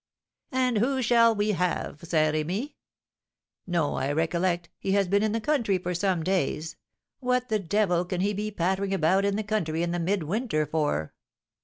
"And 0.51 0.79
who 0.79 1.03
shall 1.03 1.35
we 1.35 1.49
have, 1.51 1.99
Saint 2.03 2.33
Remy? 2.33 2.75
No, 3.67 3.93
I 3.97 4.11
recollect; 4.11 4.67
he 4.79 4.93
has 4.93 5.07
been 5.07 5.21
in 5.21 5.31
the 5.31 5.39
country 5.39 5.77
for 5.77 5.93
some 5.93 6.23
days. 6.23 6.75
What 7.19 7.49
the 7.49 7.59
devil 7.59 8.03
can 8.05 8.21
he 8.21 8.33
be 8.33 8.49
pattering 8.49 8.95
about 8.95 9.25
in 9.25 9.35
the 9.35 9.43
country 9.43 9.83
in 9.83 9.91
the 9.91 9.99
mid 9.99 10.23
winter 10.23 10.65
for?" 10.65 11.13